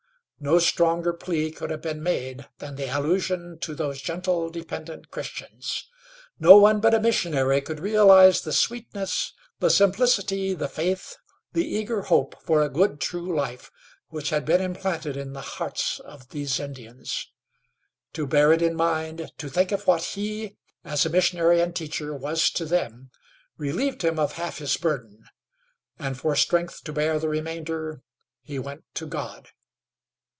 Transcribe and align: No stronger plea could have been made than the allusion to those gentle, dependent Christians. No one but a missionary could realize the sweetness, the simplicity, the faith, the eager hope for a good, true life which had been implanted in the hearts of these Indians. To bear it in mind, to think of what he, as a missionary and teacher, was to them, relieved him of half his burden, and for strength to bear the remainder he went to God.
No 0.43 0.57
stronger 0.57 1.13
plea 1.13 1.51
could 1.51 1.69
have 1.69 1.83
been 1.83 2.01
made 2.01 2.47
than 2.57 2.73
the 2.75 2.87
allusion 2.87 3.59
to 3.59 3.75
those 3.75 4.01
gentle, 4.01 4.49
dependent 4.49 5.11
Christians. 5.11 5.87
No 6.39 6.57
one 6.57 6.79
but 6.79 6.95
a 6.95 6.99
missionary 6.99 7.61
could 7.61 7.79
realize 7.79 8.41
the 8.41 8.51
sweetness, 8.51 9.33
the 9.59 9.69
simplicity, 9.69 10.55
the 10.55 10.67
faith, 10.67 11.15
the 11.53 11.63
eager 11.67 12.01
hope 12.01 12.35
for 12.41 12.63
a 12.63 12.69
good, 12.69 12.99
true 12.99 13.35
life 13.35 13.69
which 14.07 14.31
had 14.31 14.43
been 14.43 14.61
implanted 14.61 15.15
in 15.15 15.33
the 15.33 15.41
hearts 15.41 15.99
of 15.99 16.29
these 16.29 16.59
Indians. 16.59 17.27
To 18.13 18.25
bear 18.25 18.51
it 18.51 18.63
in 18.63 18.75
mind, 18.75 19.31
to 19.37 19.47
think 19.47 19.71
of 19.71 19.85
what 19.85 20.01
he, 20.03 20.57
as 20.83 21.05
a 21.05 21.11
missionary 21.11 21.61
and 21.61 21.75
teacher, 21.75 22.15
was 22.15 22.49
to 22.49 22.65
them, 22.65 23.11
relieved 23.59 24.03
him 24.03 24.17
of 24.17 24.31
half 24.31 24.57
his 24.57 24.75
burden, 24.75 25.23
and 25.99 26.17
for 26.17 26.35
strength 26.35 26.83
to 26.85 26.93
bear 26.93 27.19
the 27.19 27.29
remainder 27.29 28.01
he 28.41 28.57
went 28.57 28.85
to 28.95 29.05
God. 29.05 29.49